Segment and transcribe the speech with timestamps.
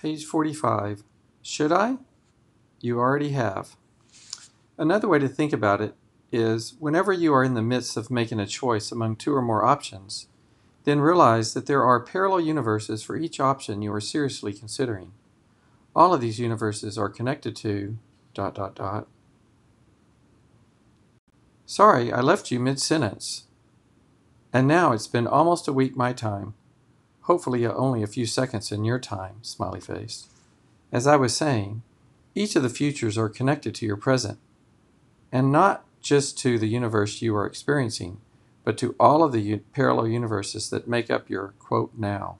[0.00, 1.02] Page 45.
[1.42, 1.98] Should I?
[2.80, 3.76] You already have.
[4.78, 5.94] Another way to think about it
[6.32, 9.62] is whenever you are in the midst of making a choice among two or more
[9.62, 10.28] options,
[10.84, 15.12] then realize that there are parallel universes for each option you are seriously considering.
[15.94, 17.98] All of these universes are connected to
[18.32, 19.06] dot dot dot.
[21.66, 23.44] Sorry, I left you mid-sentence.
[24.50, 26.54] And now it's been almost a week my time.
[27.22, 30.28] Hopefully only a few seconds in your time, smiley face.
[30.92, 31.82] As I was saying,
[32.34, 34.38] each of the futures are connected to your present,
[35.30, 38.20] and not just to the universe you are experiencing,
[38.64, 42.36] but to all of the parallel universes that make up your quote now.